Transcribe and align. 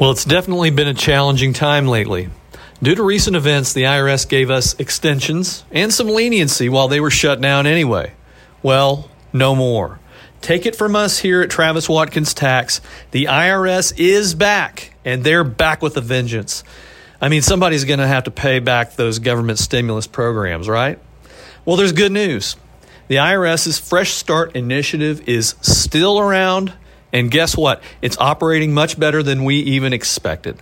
Well, 0.00 0.12
it's 0.12 0.24
definitely 0.24 0.70
been 0.70 0.88
a 0.88 0.94
challenging 0.94 1.52
time 1.52 1.86
lately. 1.86 2.30
Due 2.82 2.94
to 2.94 3.02
recent 3.02 3.36
events, 3.36 3.74
the 3.74 3.82
IRS 3.82 4.26
gave 4.26 4.48
us 4.48 4.74
extensions 4.80 5.62
and 5.70 5.92
some 5.92 6.08
leniency 6.08 6.70
while 6.70 6.88
they 6.88 7.00
were 7.00 7.10
shut 7.10 7.38
down 7.38 7.66
anyway. 7.66 8.14
Well, 8.62 9.10
no 9.34 9.54
more. 9.54 10.00
Take 10.40 10.64
it 10.64 10.74
from 10.74 10.96
us 10.96 11.18
here 11.18 11.42
at 11.42 11.50
Travis 11.50 11.86
Watkins 11.86 12.32
Tax. 12.32 12.80
The 13.10 13.26
IRS 13.26 13.92
is 13.98 14.34
back, 14.34 14.94
and 15.04 15.22
they're 15.22 15.44
back 15.44 15.82
with 15.82 15.98
a 15.98 16.00
vengeance. 16.00 16.64
I 17.20 17.28
mean, 17.28 17.42
somebody's 17.42 17.84
going 17.84 18.00
to 18.00 18.06
have 18.06 18.24
to 18.24 18.30
pay 18.30 18.58
back 18.58 18.96
those 18.96 19.18
government 19.18 19.58
stimulus 19.58 20.06
programs, 20.06 20.66
right? 20.66 20.98
Well, 21.66 21.76
there's 21.76 21.92
good 21.92 22.12
news. 22.12 22.56
The 23.08 23.16
IRS's 23.16 23.78
Fresh 23.78 24.12
Start 24.12 24.56
initiative 24.56 25.28
is 25.28 25.56
still 25.60 26.18
around, 26.18 26.72
and 27.12 27.30
guess 27.30 27.56
what? 27.56 27.82
It's 28.02 28.18
operating 28.18 28.72
much 28.72 28.98
better 28.98 29.22
than 29.22 29.44
we 29.44 29.56
even 29.56 29.92
expected. 29.92 30.60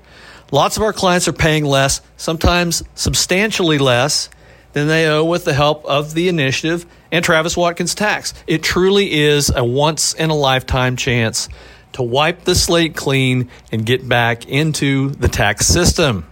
Lots 0.50 0.76
of 0.76 0.82
our 0.82 0.92
clients 0.92 1.28
are 1.28 1.32
paying 1.32 1.64
less, 1.64 2.00
sometimes 2.16 2.82
substantially 2.94 3.78
less, 3.78 4.30
than 4.72 4.88
they 4.88 5.06
owe 5.06 5.24
with 5.24 5.44
the 5.44 5.54
help 5.54 5.84
of 5.84 6.14
the 6.14 6.28
initiative 6.28 6.86
and 7.10 7.24
Travis 7.24 7.56
Watkins 7.56 7.94
Tax. 7.94 8.34
It 8.46 8.62
truly 8.62 9.12
is 9.12 9.50
a 9.54 9.64
once 9.64 10.14
in 10.14 10.30
a 10.30 10.34
lifetime 10.34 10.96
chance 10.96 11.48
to 11.92 12.02
wipe 12.02 12.44
the 12.44 12.54
slate 12.54 12.94
clean 12.94 13.50
and 13.72 13.84
get 13.84 14.08
back 14.08 14.46
into 14.46 15.10
the 15.10 15.28
tax 15.28 15.66
system. 15.66 16.26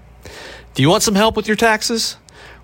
Do 0.75 0.83
you 0.83 0.89
want 0.89 1.03
some 1.03 1.15
help 1.15 1.37
with 1.37 1.49
your 1.49 1.57
taxes? 1.57 2.17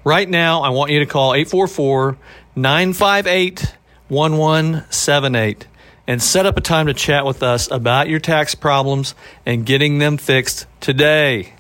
Right 0.05 0.29
now, 0.29 0.62
I 0.62 0.71
want 0.71 0.91
you 0.91 0.98
to 0.98 1.07
call 1.07 1.34
844 1.34 2.19
958 2.55 3.77
1178 4.09 5.67
and 6.06 6.23
set 6.23 6.47
up 6.47 6.56
a 6.56 6.61
time 6.61 6.87
to 6.87 6.95
chat 6.95 7.24
with 7.24 7.42
us 7.42 7.70
about 7.70 8.09
your 8.09 8.20
tax 8.20 8.55
problems 8.55 9.15
and 9.47 9.66
getting 9.66 9.98
them 9.98 10.16
fixed 10.16 10.66
today. 10.80 11.55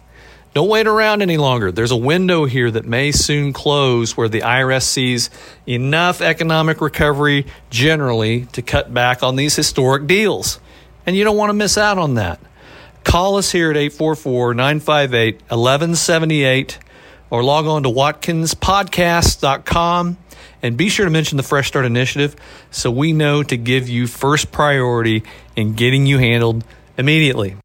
Don't 0.54 0.68
wait 0.68 0.86
around 0.86 1.22
any 1.22 1.38
longer. 1.38 1.72
There's 1.72 1.92
a 1.92 1.96
window 1.96 2.44
here 2.44 2.70
that 2.70 2.84
may 2.84 3.10
soon 3.10 3.54
close 3.54 4.14
where 4.16 4.28
the 4.28 4.40
IRS 4.40 4.82
sees 4.82 5.30
enough 5.66 6.20
economic 6.20 6.82
recovery 6.82 7.46
generally 7.70 8.44
to 8.52 8.60
cut 8.60 8.92
back 8.92 9.22
on 9.22 9.36
these 9.36 9.56
historic 9.56 10.06
deals. 10.06 10.60
And 11.06 11.16
you 11.16 11.24
don't 11.24 11.38
want 11.38 11.48
to 11.48 11.54
miss 11.54 11.78
out 11.78 11.96
on 11.96 12.14
that. 12.14 12.38
Call 13.02 13.36
us 13.36 13.50
here 13.50 13.70
at 13.70 13.78
844 13.78 14.52
958 14.54 15.34
1178 15.36 16.78
or 17.30 17.42
log 17.42 17.66
on 17.66 17.82
to 17.84 17.88
watkinspodcast.com 17.88 20.18
and 20.62 20.76
be 20.76 20.88
sure 20.88 21.04
to 21.04 21.10
mention 21.10 21.36
the 21.36 21.42
Fresh 21.42 21.68
Start 21.68 21.84
Initiative 21.84 22.36
so 22.70 22.90
we 22.90 23.12
know 23.12 23.42
to 23.42 23.56
give 23.56 23.88
you 23.88 24.06
first 24.06 24.52
priority 24.52 25.22
in 25.56 25.74
getting 25.74 26.06
you 26.06 26.18
handled 26.18 26.64
immediately. 26.96 27.56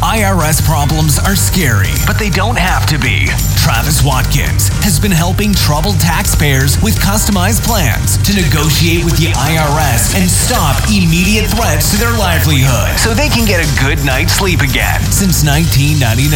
IRS 0.00 0.64
problems 0.64 1.18
are 1.18 1.36
scary, 1.36 1.92
but 2.06 2.18
they 2.18 2.30
don't 2.30 2.56
have 2.56 2.88
to 2.88 2.98
be. 2.98 3.28
Travis 3.60 4.02
Watkins 4.02 4.72
has 4.80 4.98
been 4.98 5.12
helping 5.12 5.52
troubled 5.52 6.00
taxpayers 6.00 6.80
with 6.80 6.96
customized 6.96 7.60
plans 7.68 8.16
to 8.24 8.32
negotiate 8.32 9.04
with 9.04 9.20
the 9.20 9.28
IRS 9.36 10.16
and 10.16 10.24
stop 10.24 10.80
immediate 10.88 11.52
threats 11.52 11.92
to 11.92 12.00
their 12.00 12.16
livelihood 12.16 12.96
so 12.98 13.12
they 13.12 13.28
can 13.28 13.44
get 13.44 13.60
a 13.60 13.68
good 13.76 14.00
night's 14.06 14.32
sleep 14.32 14.64
again 14.64 15.04
since 15.12 15.44
1999. 15.44 16.32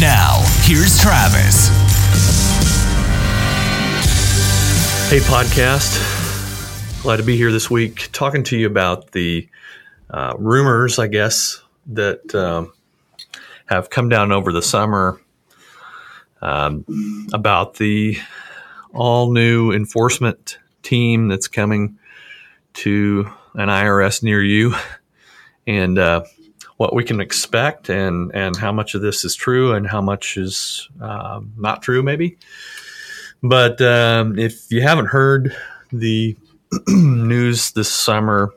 Now, 0.00 0.40
here's 0.64 0.96
Travis. 0.96 1.68
Hey, 5.10 5.18
podcast. 5.18 7.02
Glad 7.02 7.16
to 7.16 7.24
be 7.24 7.36
here 7.36 7.50
this 7.50 7.68
week 7.68 8.10
talking 8.12 8.44
to 8.44 8.56
you 8.56 8.68
about 8.68 9.10
the 9.10 9.48
uh, 10.08 10.34
rumors, 10.38 11.00
I 11.00 11.08
guess, 11.08 11.60
that 11.86 12.32
um, 12.32 12.72
have 13.66 13.90
come 13.90 14.08
down 14.08 14.30
over 14.30 14.52
the 14.52 14.62
summer 14.62 15.20
um, 16.40 16.84
about 17.32 17.74
the 17.74 18.18
all 18.94 19.32
new 19.32 19.72
enforcement 19.72 20.60
team 20.84 21.26
that's 21.26 21.48
coming 21.48 21.98
to 22.74 23.28
an 23.54 23.68
IRS 23.68 24.22
near 24.22 24.40
you 24.40 24.76
and 25.66 25.98
uh, 25.98 26.22
what 26.76 26.94
we 26.94 27.02
can 27.02 27.20
expect 27.20 27.88
and, 27.88 28.30
and 28.32 28.56
how 28.56 28.70
much 28.70 28.94
of 28.94 29.02
this 29.02 29.24
is 29.24 29.34
true 29.34 29.72
and 29.72 29.88
how 29.88 30.00
much 30.00 30.36
is 30.36 30.88
uh, 31.02 31.40
not 31.56 31.82
true, 31.82 32.00
maybe. 32.00 32.38
But 33.42 33.80
um, 33.80 34.38
if 34.38 34.70
you 34.70 34.82
haven't 34.82 35.06
heard 35.06 35.54
the 35.92 36.36
news 36.88 37.72
this 37.72 37.92
summer, 37.92 38.54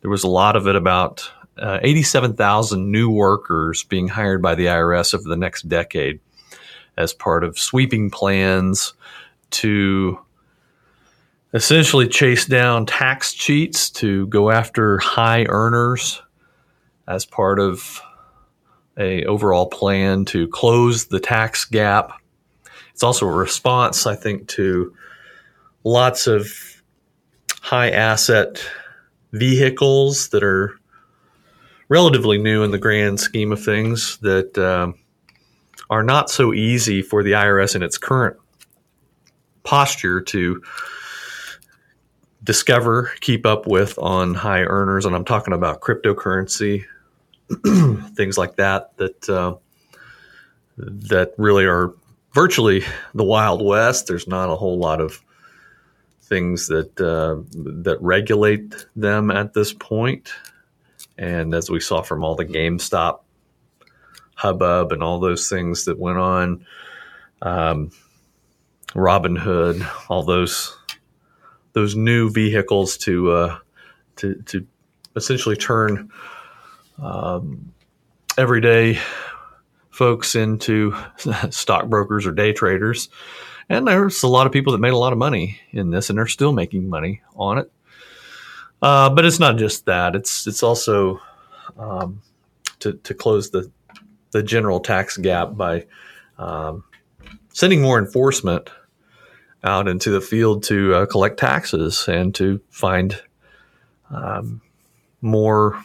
there 0.00 0.10
was 0.10 0.24
a 0.24 0.28
lot 0.28 0.56
of 0.56 0.66
it 0.66 0.76
about 0.76 1.30
uh, 1.58 1.78
87,000 1.82 2.90
new 2.90 3.10
workers 3.10 3.84
being 3.84 4.08
hired 4.08 4.42
by 4.42 4.54
the 4.54 4.66
IRS 4.66 5.14
over 5.14 5.28
the 5.28 5.36
next 5.36 5.68
decade 5.68 6.20
as 6.96 7.12
part 7.12 7.44
of 7.44 7.58
sweeping 7.58 8.10
plans 8.10 8.94
to 9.50 10.18
essentially 11.54 12.08
chase 12.08 12.46
down 12.46 12.86
tax 12.86 13.32
cheats 13.32 13.90
to 13.90 14.26
go 14.28 14.50
after 14.50 14.98
high 14.98 15.44
earners 15.48 16.22
as 17.06 17.24
part 17.24 17.58
of 17.58 18.00
a 18.98 19.24
overall 19.24 19.66
plan 19.66 20.24
to 20.24 20.48
close 20.48 21.06
the 21.06 21.20
tax 21.20 21.64
gap. 21.64 22.12
It's 22.92 23.02
also 23.02 23.26
a 23.26 23.32
response, 23.32 24.06
I 24.06 24.14
think, 24.14 24.48
to 24.48 24.94
lots 25.84 26.26
of 26.26 26.48
high 27.60 27.90
asset 27.90 28.62
vehicles 29.32 30.28
that 30.28 30.42
are 30.42 30.78
relatively 31.88 32.38
new 32.38 32.62
in 32.62 32.70
the 32.70 32.78
grand 32.78 33.20
scheme 33.20 33.52
of 33.52 33.62
things 33.62 34.18
that 34.18 34.56
um, 34.58 34.94
are 35.90 36.02
not 36.02 36.30
so 36.30 36.52
easy 36.52 37.02
for 37.02 37.22
the 37.22 37.32
IRS 37.32 37.76
in 37.76 37.82
its 37.82 37.98
current 37.98 38.36
posture 39.62 40.20
to 40.20 40.62
discover, 42.42 43.12
keep 43.20 43.46
up 43.46 43.66
with 43.66 43.98
on 43.98 44.34
high 44.34 44.62
earners. 44.62 45.04
And 45.04 45.14
I'm 45.14 45.24
talking 45.24 45.54
about 45.54 45.80
cryptocurrency, 45.80 46.84
things 48.16 48.38
like 48.38 48.56
that, 48.56 48.96
that, 48.96 49.28
uh, 49.28 49.56
that 50.78 51.32
really 51.38 51.66
are 51.66 51.94
virtually 52.32 52.84
the 53.14 53.24
Wild 53.24 53.64
West. 53.64 54.06
There's 54.06 54.28
not 54.28 54.50
a 54.50 54.56
whole 54.56 54.78
lot 54.78 55.00
of 55.00 55.22
things 56.22 56.68
that, 56.68 56.98
uh, 57.00 57.42
that 57.82 57.98
regulate 58.00 58.86
them 58.96 59.30
at 59.30 59.52
this 59.54 59.72
point. 59.72 60.30
And 61.18 61.54
as 61.54 61.70
we 61.70 61.80
saw 61.80 62.02
from 62.02 62.24
all 62.24 62.34
the 62.34 62.44
GameStop 62.44 63.20
hubbub 64.34 64.92
and 64.92 65.02
all 65.02 65.20
those 65.20 65.48
things 65.48 65.84
that 65.84 65.98
went 65.98 66.18
on, 66.18 66.66
um, 67.42 67.90
Robinhood, 68.94 69.86
all 70.08 70.22
those 70.22 70.76
those 71.72 71.96
new 71.96 72.30
vehicles 72.30 72.96
to 72.98 73.30
uh, 73.30 73.58
to 74.16 74.34
to 74.42 74.66
essentially 75.16 75.56
turn 75.56 76.10
um, 77.00 77.72
everyday 78.36 78.98
folks 79.92 80.34
into 80.34 80.96
stockbrokers 81.50 82.26
or 82.26 82.32
day 82.32 82.52
traders. 82.52 83.08
And 83.68 83.86
there's 83.86 84.24
a 84.24 84.28
lot 84.28 84.46
of 84.46 84.52
people 84.52 84.72
that 84.72 84.80
made 84.80 84.92
a 84.92 84.98
lot 84.98 85.12
of 85.12 85.18
money 85.18 85.60
in 85.70 85.90
this, 85.90 86.10
and 86.10 86.18
they're 86.18 86.26
still 86.26 86.52
making 86.52 86.88
money 86.88 87.22
on 87.36 87.58
it. 87.58 87.70
Uh, 88.82 89.08
but 89.08 89.24
it's 89.24 89.38
not 89.38 89.56
just 89.56 89.86
that; 89.86 90.16
it's 90.16 90.48
it's 90.48 90.64
also 90.64 91.20
um, 91.78 92.20
to 92.80 92.94
to 92.94 93.14
close 93.14 93.50
the 93.50 93.70
the 94.32 94.42
general 94.42 94.80
tax 94.80 95.16
gap 95.16 95.54
by 95.54 95.86
um, 96.38 96.82
sending 97.52 97.80
more 97.80 97.98
enforcement 97.98 98.70
out 99.62 99.86
into 99.86 100.10
the 100.10 100.20
field 100.20 100.64
to 100.64 100.94
uh, 100.94 101.06
collect 101.06 101.38
taxes 101.38 102.08
and 102.08 102.34
to 102.34 102.60
find 102.70 103.22
um, 104.10 104.60
more 105.20 105.80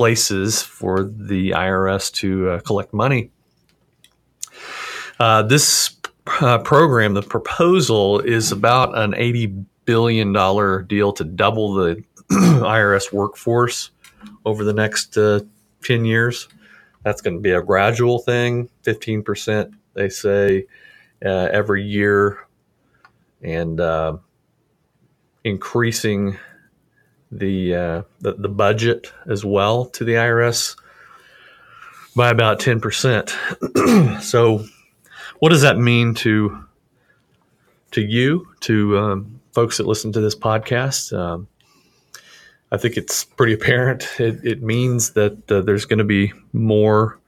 places 0.00 0.62
for 0.62 1.02
the 1.04 1.50
IRS 1.50 2.10
to 2.10 2.48
uh, 2.48 2.60
collect 2.60 2.94
money. 2.94 3.30
Uh, 5.18 5.42
this 5.42 5.94
uh, 6.40 6.56
program, 6.60 7.12
the 7.12 7.20
proposal, 7.20 8.18
is 8.20 8.50
about 8.50 8.96
an 8.96 9.12
$80 9.12 9.62
billion 9.84 10.32
deal 10.86 11.12
to 11.12 11.22
double 11.22 11.74
the 11.74 12.02
IRS 12.30 13.12
workforce 13.12 13.90
over 14.46 14.64
the 14.64 14.72
next 14.72 15.18
uh, 15.18 15.40
10 15.84 16.06
years. 16.06 16.48
That's 17.04 17.20
going 17.20 17.36
to 17.36 17.42
be 17.42 17.50
a 17.50 17.60
gradual 17.60 18.20
thing, 18.20 18.70
15%, 18.84 19.70
they 19.92 20.08
say, 20.08 20.64
uh, 21.22 21.48
every 21.52 21.84
year, 21.84 22.38
and 23.42 23.78
increasing 25.44 26.38
the, 27.30 27.74
uh, 27.74 28.02
the, 28.20 28.34
the 28.34 28.48
budget 28.48 29.12
as 29.26 29.44
well 29.44 29.86
to 29.86 30.04
the 30.04 30.12
IRS 30.12 30.76
by 32.16 32.30
about 32.30 32.60
10%. 32.60 34.22
so, 34.22 34.64
what 35.38 35.50
does 35.50 35.62
that 35.62 35.78
mean 35.78 36.14
to 36.14 36.64
to 37.92 38.00
you, 38.00 38.46
to 38.60 38.98
um, 38.98 39.40
folks 39.52 39.78
that 39.78 39.86
listen 39.86 40.12
to 40.12 40.20
this 40.20 40.36
podcast? 40.36 41.16
Um, 41.16 41.48
I 42.72 42.76
think 42.76 42.96
it's 42.96 43.24
pretty 43.24 43.54
apparent. 43.54 44.08
It, 44.20 44.44
it 44.44 44.62
means 44.62 45.10
that 45.12 45.50
uh, 45.50 45.62
there's 45.62 45.86
going 45.86 45.98
to 45.98 46.04
be 46.04 46.32
more 46.52 47.18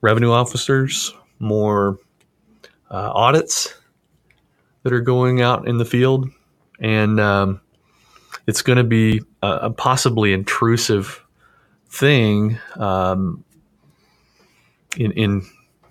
revenue 0.00 0.32
officers, 0.32 1.12
more 1.38 1.98
uh, 2.90 3.12
audits 3.14 3.74
that 4.82 4.92
are 4.92 5.00
going 5.00 5.42
out 5.42 5.68
in 5.68 5.78
the 5.78 5.84
field, 5.84 6.28
and 6.80 7.20
um, 7.20 7.60
it's 8.46 8.62
going 8.62 8.78
to 8.78 8.84
be 8.84 9.20
a, 9.42 9.48
a, 9.48 9.70
possibly 9.70 10.32
intrusive 10.32 11.24
thing 11.88 12.58
um, 12.76 13.44
in, 14.96 15.12
in 15.12 15.46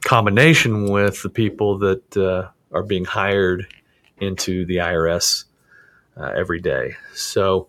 combination 0.05 0.89
with 0.89 1.21
the 1.23 1.29
people 1.29 1.77
that 1.79 2.17
uh, 2.17 2.49
are 2.71 2.83
being 2.83 3.05
hired 3.05 3.67
into 4.19 4.65
the 4.65 4.77
IRS 4.77 5.45
uh, 6.17 6.31
every 6.35 6.59
day. 6.59 6.95
So 7.13 7.67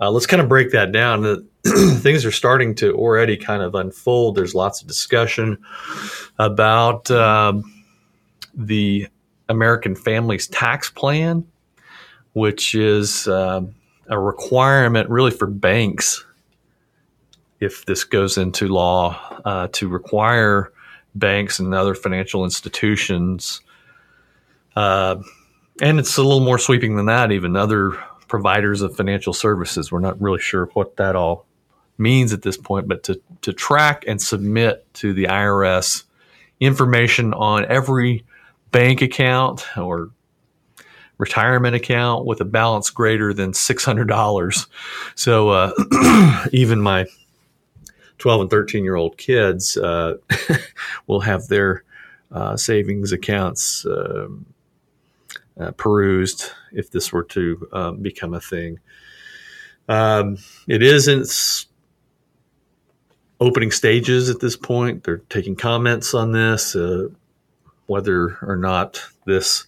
uh, 0.00 0.10
let's 0.10 0.26
kind 0.26 0.42
of 0.42 0.48
break 0.48 0.72
that 0.72 0.92
down. 0.92 1.48
Things 1.64 2.24
are 2.24 2.32
starting 2.32 2.74
to 2.76 2.94
already 2.94 3.36
kind 3.36 3.62
of 3.62 3.74
unfold. 3.74 4.34
There's 4.34 4.54
lots 4.54 4.82
of 4.82 4.88
discussion 4.88 5.58
about 6.38 7.10
um, 7.10 7.62
the 8.54 9.06
American 9.48 9.94
Families 9.94 10.48
Tax 10.48 10.90
Plan, 10.90 11.46
which 12.32 12.74
is 12.74 13.28
um, 13.28 13.74
a 14.08 14.18
requirement 14.18 15.08
really 15.08 15.30
for 15.30 15.46
banks, 15.46 16.24
if 17.60 17.84
this 17.86 18.04
goes 18.04 18.38
into 18.38 18.68
law, 18.68 19.18
uh, 19.44 19.68
to 19.72 19.88
require 19.88 20.72
banks 21.14 21.58
and 21.58 21.74
other 21.74 21.94
financial 21.94 22.44
institutions. 22.44 23.60
Uh, 24.74 25.16
and 25.80 25.98
it's 25.98 26.16
a 26.16 26.22
little 26.22 26.40
more 26.40 26.58
sweeping 26.58 26.96
than 26.96 27.06
that, 27.06 27.32
even 27.32 27.56
other 27.56 27.90
providers 28.28 28.82
of 28.82 28.96
financial 28.96 29.32
services. 29.32 29.92
We're 29.92 30.00
not 30.00 30.20
really 30.20 30.40
sure 30.40 30.66
what 30.72 30.96
that 30.96 31.16
all 31.16 31.46
means 31.98 32.32
at 32.32 32.42
this 32.42 32.56
point, 32.56 32.88
but 32.88 33.02
to, 33.04 33.20
to 33.42 33.52
track 33.52 34.04
and 34.06 34.20
submit 34.20 34.86
to 34.94 35.12
the 35.12 35.24
IRS 35.24 36.04
information 36.60 37.34
on 37.34 37.64
every 37.66 38.24
bank 38.70 39.02
account 39.02 39.66
or 39.76 40.10
retirement 41.22 41.76
account 41.76 42.26
with 42.26 42.40
a 42.40 42.44
balance 42.44 42.90
greater 42.90 43.32
than 43.32 43.52
$600. 43.52 44.66
So 45.14 45.50
uh, 45.50 46.46
even 46.52 46.80
my 46.80 47.06
12 48.18 48.40
and 48.40 48.50
13 48.50 48.82
year 48.82 48.96
old 48.96 49.16
kids 49.16 49.76
uh, 49.76 50.16
will 51.06 51.20
have 51.20 51.46
their 51.46 51.84
uh, 52.32 52.56
savings 52.56 53.12
accounts 53.12 53.86
um, 53.86 54.46
uh, 55.60 55.70
perused 55.72 56.50
if 56.72 56.90
this 56.90 57.12
were 57.12 57.24
to 57.24 57.68
um, 57.72 58.02
become 58.02 58.34
a 58.34 58.40
thing. 58.40 58.80
Um, 59.88 60.38
it 60.66 60.82
is 60.82 61.06
in 61.06 61.20
its 61.20 61.66
opening 63.38 63.70
stages 63.70 64.28
at 64.28 64.40
this 64.40 64.56
point. 64.56 65.04
They're 65.04 65.18
taking 65.28 65.54
comments 65.54 66.14
on 66.14 66.32
this, 66.32 66.74
uh, 66.74 67.08
whether 67.86 68.38
or 68.42 68.56
not 68.56 69.00
this 69.24 69.66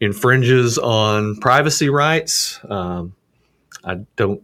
infringes 0.00 0.78
on 0.78 1.36
privacy 1.36 1.88
rights. 1.88 2.60
Um, 2.68 3.14
I 3.84 3.96
don't 4.16 4.42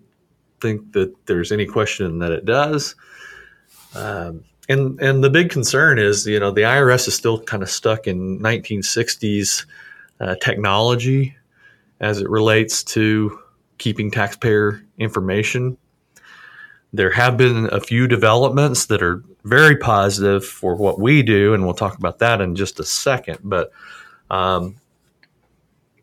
think 0.60 0.92
that 0.92 1.14
there's 1.26 1.52
any 1.52 1.66
question 1.66 2.18
that 2.18 2.32
it 2.32 2.44
does. 2.44 2.96
Um, 3.94 4.44
and 4.68 5.00
and 5.00 5.22
the 5.22 5.30
big 5.30 5.50
concern 5.50 5.98
is, 5.98 6.26
you 6.26 6.40
know, 6.40 6.50
the 6.50 6.62
IRS 6.62 7.06
is 7.06 7.14
still 7.14 7.40
kind 7.40 7.62
of 7.62 7.70
stuck 7.70 8.06
in 8.06 8.40
1960s 8.40 9.66
uh, 10.20 10.34
technology 10.40 11.36
as 12.00 12.20
it 12.20 12.28
relates 12.28 12.82
to 12.82 13.38
keeping 13.78 14.10
taxpayer 14.10 14.82
information. 14.98 15.76
There 16.92 17.10
have 17.10 17.36
been 17.36 17.68
a 17.72 17.80
few 17.80 18.06
developments 18.06 18.86
that 18.86 19.02
are 19.02 19.22
very 19.44 19.76
positive 19.76 20.44
for 20.44 20.76
what 20.76 20.98
we 20.98 21.22
do, 21.22 21.52
and 21.52 21.64
we'll 21.64 21.74
talk 21.74 21.98
about 21.98 22.20
that 22.20 22.40
in 22.40 22.56
just 22.56 22.80
a 22.80 22.84
second. 22.84 23.38
But 23.42 23.72
um, 24.30 24.76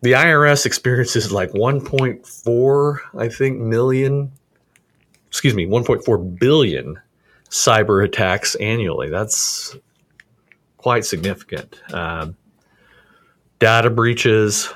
the 0.01 0.13
IRS 0.13 0.65
experiences 0.65 1.31
like 1.31 1.51
1.4, 1.51 2.97
I 3.17 3.29
think, 3.29 3.59
million, 3.59 4.31
excuse 5.27 5.53
me, 5.53 5.65
1.4 5.67 6.39
billion 6.39 6.99
cyber 7.49 8.03
attacks 8.03 8.55
annually. 8.55 9.09
That's 9.09 9.75
quite 10.77 11.05
significant. 11.05 11.79
Um, 11.93 12.35
data 13.59 13.91
breaches, 13.91 14.73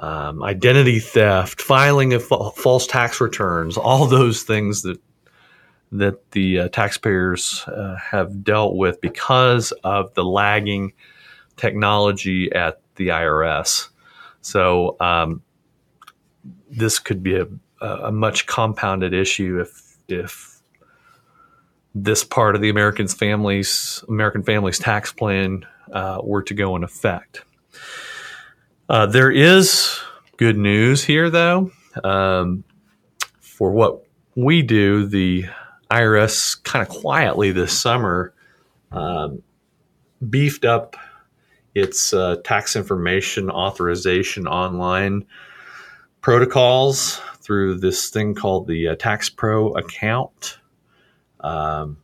um, 0.00 0.42
identity 0.42 0.98
theft, 0.98 1.62
filing 1.62 2.12
of 2.12 2.24
fa- 2.24 2.50
false 2.56 2.86
tax 2.86 3.20
returns, 3.20 3.76
all 3.76 4.06
those 4.06 4.42
things 4.42 4.82
that 4.82 5.00
that 5.92 6.30
the 6.30 6.58
uh, 6.58 6.68
taxpayers 6.68 7.64
uh, 7.68 7.94
have 7.96 8.42
dealt 8.42 8.76
with 8.76 8.98
because 9.02 9.72
of 9.84 10.12
the 10.14 10.24
lagging 10.24 10.90
technology 11.56 12.50
at 12.52 12.80
the 12.96 13.08
IRS. 13.08 13.88
So 14.42 14.96
um, 15.00 15.42
this 16.70 16.98
could 16.98 17.22
be 17.22 17.36
a, 17.36 17.46
a, 17.80 18.12
much 18.12 18.46
compounded 18.46 19.14
issue 19.14 19.60
if 19.60 19.96
if 20.08 20.60
this 21.94 22.24
part 22.24 22.54
of 22.54 22.62
the 22.62 22.68
Americans 22.68 23.14
families 23.14 24.04
American 24.08 24.42
families 24.42 24.78
tax 24.78 25.12
plan 25.12 25.64
uh, 25.92 26.20
were 26.22 26.42
to 26.42 26.54
go 26.54 26.76
in 26.76 26.84
effect. 26.84 27.44
Uh, 28.88 29.06
there 29.06 29.30
is 29.30 29.98
good 30.36 30.58
news 30.58 31.04
here, 31.04 31.30
though. 31.30 31.70
Um, 32.02 32.64
for 33.40 33.70
what 33.70 34.04
we 34.34 34.62
do, 34.62 35.06
the 35.06 35.44
IRS 35.90 36.62
kind 36.64 36.86
of 36.86 36.88
quietly 36.88 37.52
this 37.52 37.78
summer 37.78 38.34
um, 38.90 39.42
beefed 40.28 40.64
up 40.64 40.96
its 41.74 42.12
uh, 42.12 42.36
tax 42.44 42.76
information 42.76 43.50
authorization 43.50 44.46
online 44.46 45.24
protocols 46.20 47.20
through 47.40 47.78
this 47.78 48.10
thing 48.10 48.34
called 48.34 48.66
the 48.66 48.88
uh, 48.88 48.94
Tax 48.96 49.28
Pro 49.28 49.72
account. 49.72 50.58
Um, 51.40 51.98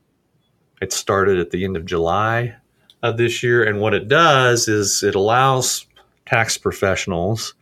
it 0.81 0.93
started 0.93 1.39
at 1.39 1.51
the 1.51 1.65
end 1.65 1.77
of 1.77 1.85
July 1.85 2.57
of 3.03 3.17
this 3.17 3.43
year, 3.43 3.63
and 3.63 3.81
what 3.81 3.95
it 3.95 4.09
does 4.09 4.69
is 4.69 5.03
it 5.03 5.15
allows 5.15 5.87
tax 6.27 6.59
professionals 6.59 7.55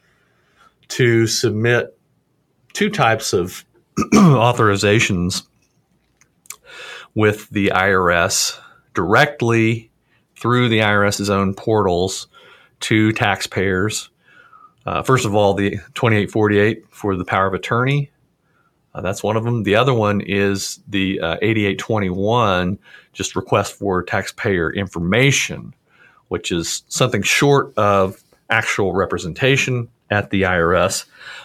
to 0.88 1.26
submit 1.26 1.96
two 2.72 2.90
types 2.90 3.32
of 3.32 3.64
authorizations 4.14 5.42
with 7.14 7.48
the 7.50 7.68
IRS 7.74 8.58
directly 8.94 9.90
through 10.38 10.68
the 10.68 10.80
IRS's 10.80 11.30
own 11.30 11.54
portals 11.54 12.28
to 12.80 13.12
taxpayers. 13.12 14.10
Uh, 14.84 15.02
first 15.02 15.24
of 15.24 15.34
all, 15.34 15.54
the 15.54 15.70
2848 15.94 16.84
for 16.90 17.16
the 17.16 17.24
power 17.24 17.46
of 17.46 17.54
attorney. 17.54 18.10
Uh, 18.94 19.00
that's 19.00 19.22
one 19.22 19.36
of 19.36 19.44
them. 19.44 19.62
The 19.64 19.74
other 19.74 19.92
one 19.92 20.20
is 20.20 20.80
the 20.88 21.20
uh, 21.20 21.36
8821, 21.42 22.78
just 23.12 23.36
request 23.36 23.74
for 23.74 24.02
taxpayer 24.02 24.72
information, 24.72 25.74
which 26.28 26.50
is 26.50 26.82
something 26.88 27.22
short 27.22 27.76
of 27.76 28.22
actual 28.48 28.94
representation 28.94 29.88
at 30.10 30.30
the 30.30 30.42
IRS, 30.42 31.04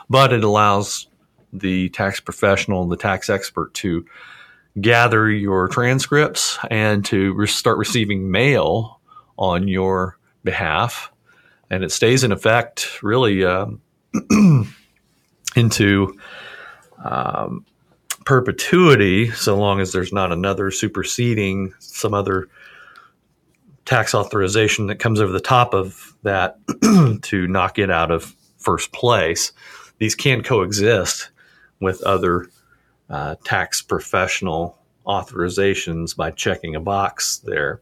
but 0.10 0.32
it 0.32 0.44
allows 0.44 1.08
the 1.52 1.90
tax 1.90 2.20
professional, 2.20 2.88
the 2.88 2.96
tax 2.96 3.30
expert 3.30 3.74
to 3.74 4.06
gather 4.80 5.30
your 5.30 5.68
transcripts 5.68 6.58
and 6.70 7.04
to 7.06 7.34
re- 7.34 7.48
start 7.48 7.78
receiving 7.78 8.32
mail 8.32 9.02
on 9.38 9.68
your 9.68 10.18
behalf. 10.44 11.12
And 11.70 11.84
it 11.84 11.92
stays 11.92 12.24
in 12.24 12.32
effect 12.32 13.02
really 13.04 13.44
uh, 13.44 13.68
into 15.56 16.18
um, 17.04 17.66
perpetuity 18.26 19.32
so 19.32 19.58
long 19.58 19.80
as 19.80 19.92
there's 19.92 20.14
not 20.14 20.32
another 20.32 20.72
superseding 20.72 21.74
some 21.80 22.14
other 22.14 22.48
tax 23.86 24.14
authorization 24.14 24.88
that 24.88 25.00
comes 25.00 25.20
over 25.20 25.32
the 25.32 25.40
top 25.40 25.74
of 25.74 26.16
that 26.24 26.58
to 27.24 27.48
knock 27.48 27.80
it 27.80 27.90
out 27.90 28.12
of 28.12 28.36
first 28.58 28.92
place. 28.92 29.52
These 29.98 30.16
can 30.16 30.44
coexist 30.44 31.30
with 31.80 32.02
other 32.04 32.48
uh, 33.12 33.36
tax 33.44 33.82
professional 33.82 34.78
authorizations 35.06 36.16
by 36.16 36.32
checking 36.32 36.76
a 36.76 36.80
box 36.80 37.40
there. 37.40 37.82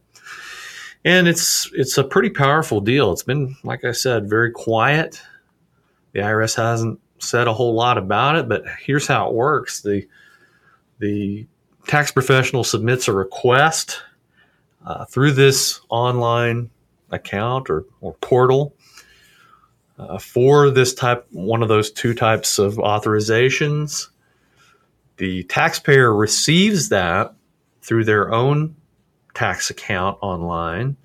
And 1.04 1.28
it's 1.28 1.70
it's 1.72 1.96
a 1.96 2.04
pretty 2.04 2.30
powerful 2.30 2.80
deal. 2.80 3.12
It's 3.12 3.22
been, 3.22 3.56
like 3.64 3.84
I 3.84 3.92
said, 3.92 4.28
very 4.28 4.50
quiet. 4.50 5.22
The 6.12 6.20
IRS 6.20 6.56
hasn't 6.56 7.00
said 7.20 7.46
a 7.46 7.54
whole 7.54 7.74
lot 7.74 7.96
about 7.96 8.36
it, 8.36 8.48
but 8.48 8.64
here's 8.84 9.06
how 9.06 9.28
it 9.28 9.34
works: 9.34 9.80
the 9.80 10.06
the 10.98 11.46
tax 11.86 12.10
professional 12.10 12.64
submits 12.64 13.08
a 13.08 13.12
request 13.12 14.02
uh, 14.84 15.06
through 15.06 15.32
this 15.32 15.80
online 15.88 16.70
account 17.10 17.70
or, 17.70 17.84
or 18.00 18.14
portal 18.14 18.74
uh, 19.98 20.18
for 20.18 20.70
this 20.70 20.94
type, 20.94 21.26
one 21.32 21.62
of 21.62 21.68
those 21.68 21.90
two 21.90 22.14
types 22.14 22.58
of 22.58 22.74
authorizations. 22.74 24.08
The 25.20 25.42
taxpayer 25.42 26.14
receives 26.14 26.88
that 26.88 27.34
through 27.82 28.04
their 28.04 28.32
own 28.32 28.74
tax 29.34 29.68
account 29.68 30.16
online, 30.22 30.96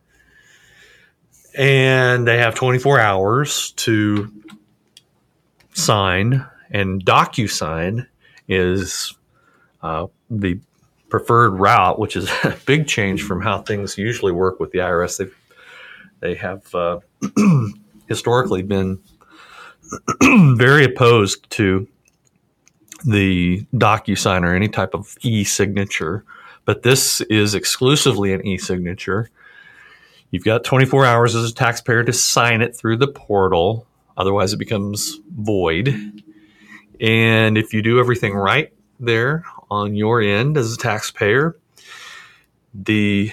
and 1.53 2.25
they 2.25 2.38
have 2.38 2.55
24 2.55 2.98
hours 2.98 3.72
to 3.72 4.31
sign. 5.74 6.45
And 6.72 7.05
DocuSign 7.05 8.07
is 8.48 9.13
uh, 9.84 10.07
the 10.29 10.62
preferred 11.10 11.60
route, 11.60 12.00
which 12.00 12.15
is 12.15 12.29
a 12.45 12.57
big 12.65 12.88
change 12.88 13.22
from 13.22 13.41
how 13.41 13.63
things 13.63 13.98
usually 13.98 14.31
work 14.31 14.62
with 14.62 14.72
the 14.72 14.77
IRS. 14.77 15.17
They 15.17 15.25
they 16.22 16.36
have 16.36 16.74
uh, 16.74 17.00
historically 18.07 18.62
been 18.62 18.98
very 20.55 20.86
opposed 20.86 21.50
to 21.50 21.89
the 23.05 23.65
DocuSign 23.74 24.43
or 24.43 24.55
any 24.55 24.67
type 24.67 24.93
of 24.93 25.15
e-signature, 25.21 26.25
but 26.65 26.83
this 26.83 27.21
is 27.21 27.53
exclusively 27.53 28.33
an 28.33 28.45
e-signature. 28.45 29.29
You've 30.31 30.43
got 30.43 30.63
24 30.63 31.05
hours 31.05 31.35
as 31.35 31.51
a 31.51 31.53
taxpayer 31.53 32.03
to 32.03 32.12
sign 32.12 32.62
it 32.62 32.75
through 32.75 32.97
the 32.97 33.07
portal, 33.07 33.88
otherwise 34.17 34.53
it 34.53 34.57
becomes 34.57 35.19
void. 35.38 36.24
And 37.00 37.57
if 37.57 37.74
you 37.74 37.81
do 37.81 38.00
everything 38.00 38.33
right 38.33 38.74
there 39.00 39.43
on 39.69 39.95
your 39.95 40.21
end 40.21 40.57
as 40.57 40.74
a 40.74 40.77
taxpayer, 40.77 41.57
the 42.74 43.31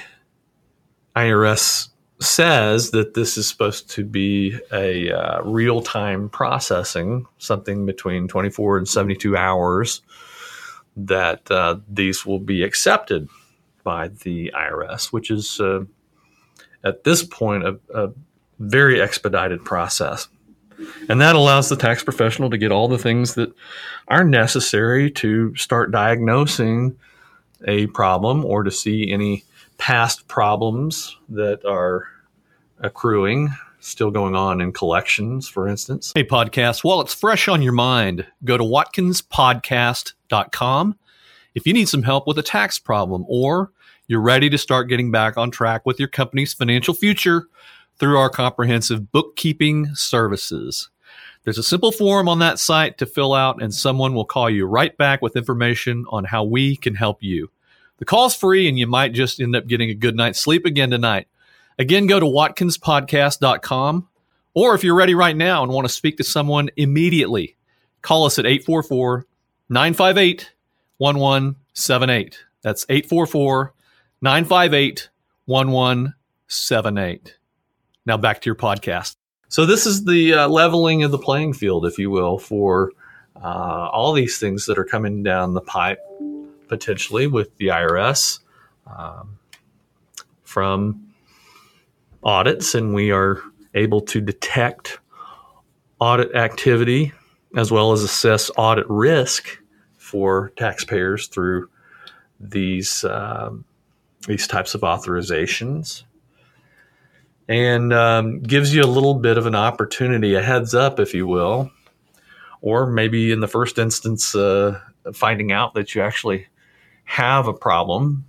IRS 1.17 1.89
says 2.23 2.91
that 2.91 3.15
this 3.15 3.37
is 3.37 3.49
supposed 3.49 3.91
to 3.91 4.05
be 4.05 4.59
a 4.73 5.11
uh, 5.11 5.43
real 5.43 5.83
time 5.83 6.29
processing, 6.29 7.27
something 7.39 7.87
between 7.87 8.29
24 8.29 8.79
and 8.79 8.89
72 8.89 9.37
hours, 9.37 10.03
that 10.97 11.51
uh, 11.51 11.77
these 11.89 12.25
will 12.27 12.39
be 12.39 12.63
accepted 12.63 13.29
by 13.85 14.09
the 14.09 14.53
IRS, 14.55 15.07
which 15.07 15.31
is 15.31 15.61
uh, 15.61 15.85
at 16.85 17.05
this 17.05 17.23
point 17.23 17.65
a, 17.65 17.79
a 17.95 18.13
very 18.59 19.01
expedited 19.01 19.65
process. 19.65 20.29
And 21.09 21.21
that 21.21 21.37
allows 21.37 21.69
the 21.69 21.77
tax 21.77 22.03
professional 22.03 22.51
to 22.51 22.59
get 22.59 22.73
all 22.73 22.89
the 22.89 22.99
things 22.99 23.35
that 23.35 23.55
are 24.09 24.25
necessary 24.25 25.11
to 25.13 25.55
start 25.57 25.91
diagnosing 25.91 26.99
a 27.67 27.87
problem 27.89 28.45
or 28.45 28.65
to 28.65 28.71
see 28.71 29.11
any 29.13 29.45
past 29.83 30.27
problems 30.29 31.19
that 31.29 31.63
are 31.65 32.07
accruing, 32.83 33.49
still 33.81 34.13
going 34.13 34.37
on 34.37 34.61
in 34.61 34.73
collections, 34.73 35.49
for 35.49 35.67
instance. 35.67 36.13
Hey, 36.15 36.23
podcast, 36.23 36.85
while 36.85 37.01
it's 37.01 37.13
fresh 37.13 37.49
on 37.49 37.63
your 37.63 37.73
mind, 37.73 38.25
go 38.45 38.57
to 38.57 38.63
watkinspodcast.com 38.63 40.97
if 41.57 41.67
you 41.67 41.73
need 41.73 41.89
some 41.89 42.05
help 42.05 42.29
with 42.29 42.39
a 42.39 42.45
tax 42.45 42.79
problem 42.79 43.25
or 43.27 43.73
you're 44.07 44.21
ready 44.21 44.49
to 44.51 44.57
start 44.57 44.89
getting 44.89 45.11
back 45.11 45.37
on 45.37 45.51
track 45.51 45.85
with 45.85 45.99
your 45.99 46.07
company's 46.07 46.55
financial 46.55 46.95
future 46.95 47.49
through 47.99 48.17
our 48.17 48.31
comprehensive 48.31 49.11
bookkeeping 49.11 49.93
services. 49.97 50.91
There's 51.43 51.59
a 51.59 51.63
simple 51.65 51.91
form 51.91 52.29
on 52.29 52.39
that 52.39 52.61
site 52.61 52.99
to 52.99 53.07
fill 53.07 53.35
out, 53.35 53.61
and 53.61 53.75
someone 53.75 54.15
will 54.15 54.27
call 54.27 54.49
you 54.49 54.65
right 54.65 54.97
back 54.97 55.23
with 55.23 55.35
information 55.35 56.05
on 56.11 56.23
how 56.23 56.45
we 56.45 56.77
can 56.77 56.95
help 56.95 57.21
you. 57.21 57.51
The 58.03 58.07
call's 58.07 58.35
free, 58.35 58.69
and 58.69 58.77
you 58.77 58.89
might 58.89 59.13
just 59.13 59.41
end 59.41 59.55
up 59.55 59.69
getting 59.69 59.89
a 59.89 59.95
good 59.95 60.17
night's 60.17 60.41
sleep 60.41 60.67
again 60.67 60.91
tonight. 60.91 61.29
Again, 61.79 62.09
go 62.09 62.19
to 62.19 62.27
watkinspodcast.com, 62.27 64.09
or 64.55 64.75
if 64.75 64.83
you're 64.83 64.97
ready 64.97 65.15
right 65.15 65.37
now 65.37 65.63
and 65.63 65.71
want 65.71 65.87
to 65.87 65.89
speak 65.89 66.17
to 66.17 66.25
someone 66.25 66.69
immediately, 66.77 67.57
call 68.01 68.25
us 68.25 68.41
at 68.41 68.45
844 68.45 69.25
958 69.69 70.53
1178. 70.99 72.45
That's 72.63 72.85
844 72.89 73.73
958 74.21 75.09
1178. 75.45 77.37
Now 78.05 78.17
back 78.17 78.41
to 78.41 78.47
your 78.47 78.57
podcast. 78.57 79.15
So 79.49 79.65
this 79.65 79.87
is 79.87 80.07
the 80.07 80.35
uh, 80.35 80.49
leveling 80.49 81.05
of 81.05 81.13
the 81.13 81.19
playing 81.19 81.53
field, 81.53 81.87
if 81.87 82.01
you 82.01 82.11
will, 82.11 82.39
for 82.39 82.91
uh, 83.37 83.89
all 83.93 84.13
these 84.13 84.41
things 84.41 84.67
that 84.67 84.77
are 84.77 84.85
coming 84.85 85.23
down 85.23 85.55
the 85.55 85.61
pipe 85.61 86.01
potentially 86.73 87.27
with 87.27 87.55
the 87.59 87.67
IRS 87.67 88.39
um, 88.87 89.39
from 90.43 91.13
audits, 92.23 92.75
and 92.75 92.95
we 92.95 93.11
are 93.11 93.43
able 93.75 94.01
to 94.01 94.23
detect 94.23 94.99
audit 96.01 96.35
activity 96.35 97.13
as 97.59 97.71
well 97.71 97.93
as 97.93 98.03
assess 98.03 98.51
audit 98.57 98.89
risk 98.89 99.59
for 99.99 100.51
taxpayers 100.57 101.27
through 101.27 101.69
these 102.41 103.05
um, 103.05 103.67
these 104.27 104.47
types 104.47 104.75
of 104.75 104.81
authorizations. 104.81 106.05
And 107.49 107.93
um, 107.93 108.41
gives 108.41 108.75
you 108.75 108.83
a 108.83 108.87
little 108.87 109.17
bit 109.17 109.37
of 109.37 109.45
an 109.45 109.55
opportunity, 109.55 110.37
a 110.37 110.43
heads 110.43 110.75
up, 110.75 110.99
if 110.99 111.13
you 111.13 111.27
will, 111.27 111.71
or 112.63 112.87
maybe 112.87 113.31
in 113.31 113.41
the 113.41 113.49
first 113.49 113.79
instance, 113.79 114.35
uh, 114.35 114.81
finding 115.13 115.53
out 115.53 115.75
that 115.75 115.95
you 115.95 116.01
actually 116.01 116.47
have 117.05 117.47
a 117.47 117.53
problem 117.53 118.25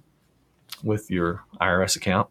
with 0.84 1.10
your 1.10 1.44
IRS 1.62 1.96
account. 1.96 2.30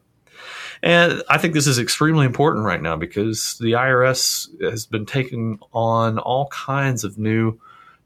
And 0.83 1.23
I 1.31 1.39
think 1.39 1.55
this 1.55 1.67
is 1.67 1.79
extremely 1.79 2.27
important 2.27 2.65
right 2.65 2.83
now 2.83 2.97
because 2.97 3.57
the 3.61 3.73
IRS 3.73 4.49
has 4.63 4.85
been 4.85 5.07
taking 5.07 5.61
on 5.73 6.19
all 6.19 6.49
kinds 6.49 7.05
of 7.05 7.19
new 7.19 7.59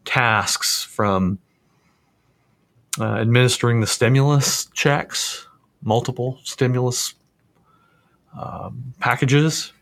tasks 0.04 0.84
from 0.84 1.38
uh, 3.00 3.14
administering 3.16 3.80
the 3.80 3.86
stimulus 3.86 4.66
checks, 4.74 5.48
multiple 5.82 6.38
stimulus 6.44 7.14
um, 8.38 8.94
packages 9.00 9.72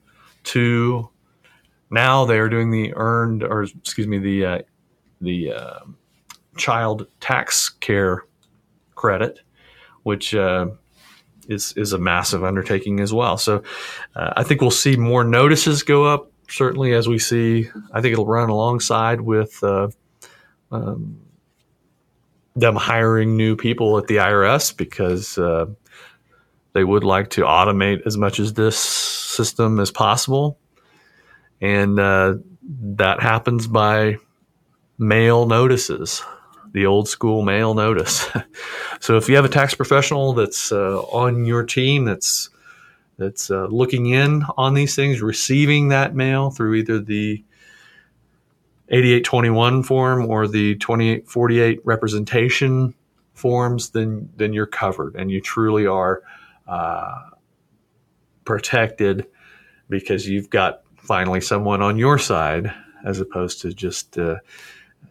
to 0.44 1.08
now 1.90 2.24
they 2.24 2.38
are 2.38 2.48
doing 2.48 2.70
the 2.70 2.92
earned 2.94 3.42
or 3.42 3.62
excuse 3.62 4.06
me 4.06 4.18
the 4.18 4.44
uh, 4.44 4.58
the 5.20 5.52
uh, 5.52 5.78
child 6.56 7.06
tax 7.20 7.68
care 7.68 8.24
credit, 8.94 9.40
which 10.02 10.34
uh, 10.34 10.66
is 11.48 11.72
is 11.76 11.92
a 11.92 11.98
massive 11.98 12.44
undertaking 12.44 13.00
as 13.00 13.12
well. 13.12 13.36
So 13.36 13.62
uh, 14.14 14.32
I 14.36 14.42
think 14.42 14.60
we'll 14.60 14.70
see 14.70 14.96
more 14.96 15.24
notices 15.24 15.82
go 15.82 16.04
up. 16.04 16.30
Certainly, 16.48 16.92
as 16.92 17.08
we 17.08 17.18
see, 17.18 17.68
I 17.92 18.00
think 18.00 18.12
it'll 18.12 18.26
run 18.26 18.50
alongside 18.50 19.20
with 19.20 19.62
uh, 19.62 19.88
um, 20.70 21.20
them 22.54 22.76
hiring 22.76 23.36
new 23.36 23.56
people 23.56 23.98
at 23.98 24.06
the 24.06 24.16
IRS 24.16 24.76
because 24.76 25.38
uh, 25.38 25.66
they 26.74 26.84
would 26.84 27.04
like 27.04 27.30
to 27.30 27.42
automate 27.42 28.02
as 28.06 28.16
much 28.16 28.38
as 28.38 28.54
this 28.54 28.78
system 28.78 29.80
as 29.80 29.90
possible. 29.90 30.58
And 31.60 31.98
uh, 31.98 32.34
that 32.96 33.20
happens 33.20 33.66
by 33.66 34.18
mail 34.98 35.46
notices, 35.46 36.22
the 36.74 36.86
old 36.86 37.08
school 37.08 37.42
mail 37.42 37.72
notice. 37.72 38.28
so 39.00 39.16
if 39.16 39.28
you 39.28 39.36
have 39.36 39.44
a 39.44 39.48
tax 39.48 39.74
professional 39.74 40.34
that's 40.34 40.70
uh, 40.72 40.98
on 41.00 41.46
your 41.46 41.64
team 41.64 42.04
that's 42.04 42.50
that's 43.16 43.48
uh, 43.48 43.66
looking 43.66 44.06
in 44.06 44.44
on 44.58 44.74
these 44.74 44.96
things, 44.96 45.22
receiving 45.22 45.88
that 45.88 46.16
mail 46.16 46.50
through 46.50 46.74
either 46.74 46.98
the 46.98 47.44
8821 48.88 49.84
form 49.84 50.26
or 50.26 50.48
the 50.48 50.74
2848 50.76 51.78
representation 51.84 52.92
forms, 53.34 53.90
then 53.90 54.28
then 54.36 54.52
you're 54.52 54.66
covered 54.66 55.14
and 55.14 55.30
you 55.30 55.40
truly 55.40 55.86
are 55.86 56.22
uh, 56.66 57.30
protected 58.44 59.26
because 59.88 60.28
you've 60.28 60.50
got 60.50 60.82
finally 60.96 61.40
someone 61.40 61.82
on 61.82 61.98
your 61.98 62.18
side 62.18 62.74
as 63.04 63.20
opposed 63.20 63.60
to 63.60 63.72
just 63.72 64.18
uh, 64.18 64.36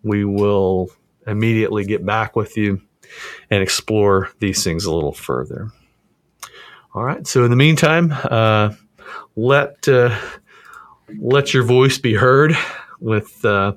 we 0.02 0.24
will 0.24 0.90
immediately 1.26 1.84
get 1.84 2.04
back 2.04 2.36
with 2.36 2.56
you 2.56 2.80
and 3.50 3.62
explore 3.62 4.30
these 4.40 4.64
things 4.64 4.84
a 4.84 4.92
little 4.92 5.12
further. 5.12 5.70
All 6.94 7.04
right. 7.04 7.26
So 7.26 7.44
in 7.44 7.50
the 7.50 7.56
meantime, 7.56 8.12
uh, 8.12 8.74
let 9.36 9.88
uh, 9.88 10.16
let 11.18 11.54
your 11.54 11.62
voice 11.62 11.98
be 11.98 12.14
heard 12.14 12.56
with 13.00 13.44
uh, 13.44 13.72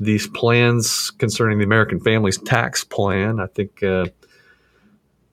these 0.00 0.26
plans 0.26 1.10
concerning 1.10 1.58
the 1.58 1.64
American 1.64 2.00
Families 2.00 2.38
Tax 2.38 2.84
Plan. 2.84 3.40
I 3.40 3.46
think 3.46 3.82
uh, 3.82 4.06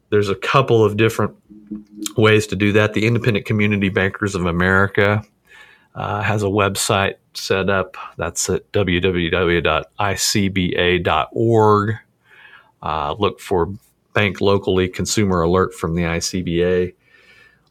there's 0.09 0.29
a 0.29 0.35
couple 0.35 0.83
of 0.83 0.97
different 0.97 1.35
ways 2.17 2.47
to 2.47 2.55
do 2.55 2.71
that. 2.73 2.93
The 2.93 3.05
Independent 3.07 3.45
Community 3.45 3.89
Bankers 3.89 4.35
of 4.35 4.45
America 4.45 5.23
uh, 5.95 6.21
has 6.21 6.43
a 6.43 6.47
website 6.47 7.15
set 7.33 7.69
up. 7.69 7.97
That's 8.17 8.49
at 8.49 8.71
www.icba.org. 8.71 9.15
Uh, 12.81 13.15
look 13.17 13.39
for 13.39 13.73
Bank 14.13 14.41
Locally 14.41 14.87
Consumer 14.87 15.41
Alert 15.41 15.73
from 15.73 15.95
the 15.95 16.03
ICBA. 16.03 16.93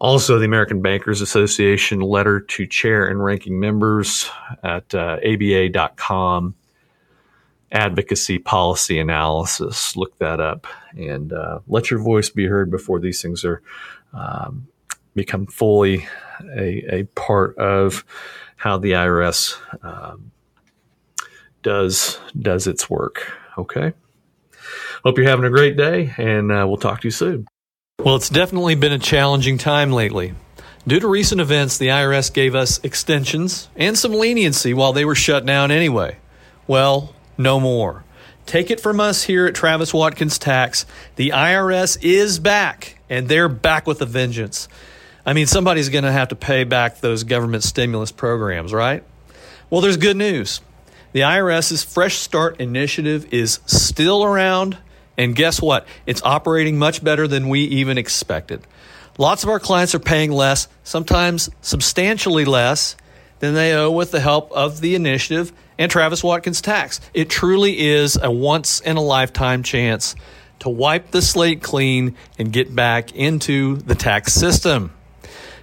Also, 0.00 0.38
the 0.38 0.44
American 0.44 0.82
Bankers 0.82 1.20
Association 1.20 2.00
letter 2.00 2.40
to 2.40 2.66
chair 2.66 3.06
and 3.06 3.24
ranking 3.24 3.58
members 3.58 4.28
at 4.62 4.94
uh, 4.94 5.18
aba.com. 5.24 6.54
Advocacy 7.74 8.38
policy 8.38 8.98
analysis. 8.98 9.96
Look 9.96 10.16
that 10.18 10.40
up 10.40 10.66
and 10.96 11.32
uh, 11.32 11.58
let 11.66 11.90
your 11.90 12.00
voice 12.00 12.30
be 12.30 12.46
heard 12.46 12.70
before 12.70 13.00
these 13.00 13.20
things 13.20 13.44
are 13.44 13.60
um, 14.12 14.68
become 15.14 15.46
fully 15.46 16.06
a, 16.56 17.00
a, 17.00 17.02
part 17.14 17.58
of 17.58 18.04
how 18.56 18.78
the 18.78 18.92
IRS 18.92 19.58
um, 19.84 20.30
does 21.62 22.18
does 22.38 22.66
its 22.66 22.88
work. 22.88 23.32
Okay. 23.58 23.92
Hope 25.04 25.18
you're 25.18 25.28
having 25.28 25.44
a 25.44 25.50
great 25.50 25.76
day, 25.76 26.14
and 26.16 26.50
uh, 26.50 26.64
we'll 26.66 26.78
talk 26.78 27.00
to 27.02 27.08
you 27.08 27.12
soon. 27.12 27.46
Well, 27.98 28.16
it's 28.16 28.30
definitely 28.30 28.74
been 28.74 28.92
a 28.92 28.98
challenging 28.98 29.58
time 29.58 29.92
lately. 29.92 30.34
Due 30.86 31.00
to 31.00 31.08
recent 31.08 31.40
events, 31.40 31.78
the 31.78 31.88
IRS 31.88 32.32
gave 32.32 32.54
us 32.54 32.78
extensions 32.84 33.68
and 33.76 33.98
some 33.98 34.12
leniency 34.12 34.74
while 34.74 34.92
they 34.92 35.04
were 35.04 35.14
shut 35.14 35.44
down 35.44 35.70
anyway. 35.70 36.18
Well, 36.66 37.14
no 37.36 37.60
more. 37.60 38.04
Take 38.46 38.70
it 38.70 38.80
from 38.80 39.00
us 39.00 39.22
here 39.22 39.46
at 39.46 39.54
Travis 39.54 39.94
Watkins 39.94 40.38
Tax. 40.38 40.84
The 41.16 41.30
IRS 41.30 41.98
is 42.02 42.38
back, 42.38 42.98
and 43.08 43.28
they're 43.28 43.48
back 43.48 43.86
with 43.86 44.02
a 44.02 44.06
vengeance. 44.06 44.68
I 45.24 45.32
mean, 45.32 45.46
somebody's 45.46 45.88
going 45.88 46.04
to 46.04 46.12
have 46.12 46.28
to 46.28 46.36
pay 46.36 46.64
back 46.64 47.00
those 47.00 47.24
government 47.24 47.62
stimulus 47.62 48.12
programs, 48.12 48.74
right? 48.74 49.02
Well, 49.70 49.80
there's 49.80 49.96
good 49.96 50.16
news. 50.16 50.60
The 51.12 51.20
IRS's 51.20 51.82
Fresh 51.82 52.16
Start 52.16 52.60
initiative 52.60 53.32
is 53.32 53.60
still 53.66 54.22
around, 54.22 54.76
and 55.16 55.34
guess 55.34 55.62
what? 55.62 55.86
It's 56.06 56.22
operating 56.22 56.78
much 56.78 57.02
better 57.02 57.26
than 57.26 57.48
we 57.48 57.60
even 57.60 57.96
expected. 57.96 58.66
Lots 59.16 59.42
of 59.44 59.48
our 59.48 59.60
clients 59.60 59.94
are 59.94 60.00
paying 60.00 60.32
less, 60.32 60.68
sometimes 60.82 61.48
substantially 61.62 62.44
less, 62.44 62.96
than 63.38 63.54
they 63.54 63.72
owe 63.72 63.90
with 63.90 64.10
the 64.10 64.20
help 64.20 64.50
of 64.52 64.80
the 64.80 64.94
initiative 64.94 65.52
and 65.78 65.90
Travis 65.90 66.22
Watkins 66.22 66.60
Tax. 66.60 67.00
It 67.12 67.28
truly 67.28 67.78
is 67.78 68.18
a 68.20 68.30
once 68.30 68.80
in 68.80 68.96
a 68.96 69.02
lifetime 69.02 69.62
chance 69.62 70.14
to 70.60 70.68
wipe 70.68 71.10
the 71.10 71.22
slate 71.22 71.62
clean 71.62 72.16
and 72.38 72.52
get 72.52 72.74
back 72.74 73.14
into 73.14 73.76
the 73.76 73.94
tax 73.94 74.32
system. 74.32 74.92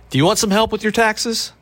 Do 0.10 0.18
you 0.18 0.26
want 0.26 0.40
some 0.40 0.52
help 0.52 0.72
with 0.72 0.84
your 0.84 0.92
taxes? 0.92 1.54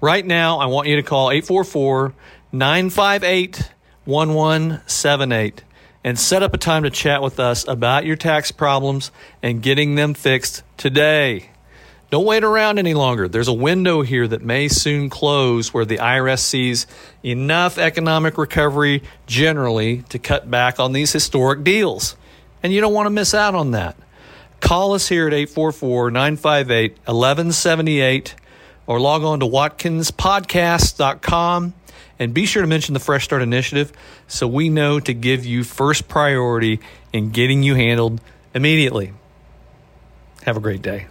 Right 0.00 0.24
now, 0.24 0.58
I 0.58 0.66
want 0.66 0.88
you 0.88 0.96
to 0.96 1.02
call 1.02 1.30
844 1.30 2.14
958 2.52 3.72
1178 4.04 5.64
and 6.02 6.18
set 6.18 6.42
up 6.42 6.54
a 6.54 6.58
time 6.58 6.84
to 6.84 6.90
chat 6.90 7.20
with 7.20 7.38
us 7.38 7.68
about 7.68 8.06
your 8.06 8.16
tax 8.16 8.50
problems 8.50 9.10
and 9.42 9.62
getting 9.62 9.96
them 9.96 10.14
fixed 10.14 10.62
today. 10.78 11.50
Don't 12.10 12.24
wait 12.24 12.42
around 12.42 12.78
any 12.78 12.94
longer. 12.94 13.28
There's 13.28 13.48
a 13.48 13.52
window 13.52 14.00
here 14.00 14.26
that 14.26 14.42
may 14.42 14.68
soon 14.68 15.10
close 15.10 15.74
where 15.74 15.84
the 15.84 15.98
IRS 15.98 16.38
sees 16.38 16.86
enough 17.22 17.76
economic 17.76 18.38
recovery 18.38 19.02
generally 19.26 20.04
to 20.08 20.18
cut 20.18 20.50
back 20.50 20.80
on 20.80 20.92
these 20.92 21.12
historic 21.12 21.64
deals. 21.64 22.16
And 22.62 22.72
you 22.72 22.80
don't 22.80 22.94
want 22.94 23.04
to 23.06 23.10
miss 23.10 23.34
out 23.34 23.54
on 23.54 23.72
that. 23.72 23.94
Call 24.60 24.94
us 24.94 25.08
here 25.08 25.26
at 25.26 25.34
844 25.34 26.10
958 26.10 26.92
1178 26.92 28.34
or 28.86 28.98
log 28.98 29.22
on 29.22 29.40
to 29.40 29.46
watkinspodcast.com 29.46 31.74
and 32.18 32.34
be 32.34 32.46
sure 32.46 32.62
to 32.62 32.68
mention 32.68 32.94
the 32.94 33.00
Fresh 33.00 33.24
Start 33.24 33.42
Initiative 33.42 33.92
so 34.26 34.48
we 34.48 34.70
know 34.70 34.98
to 34.98 35.12
give 35.12 35.44
you 35.44 35.62
first 35.62 36.08
priority 36.08 36.80
in 37.12 37.28
getting 37.30 37.62
you 37.62 37.74
handled 37.74 38.22
immediately. 38.54 39.12
Have 40.44 40.56
a 40.56 40.60
great 40.60 40.80
day. 40.80 41.08